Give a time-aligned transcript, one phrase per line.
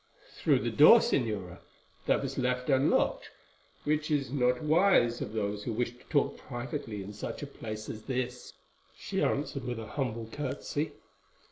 [0.33, 1.59] "Through the door, Señora,
[2.07, 3.29] that was left unlocked,
[3.83, 7.87] which is not wise of those who wish to talk privately in such a place
[7.87, 8.51] as this,"
[8.97, 10.93] she answered with a humble curtsey.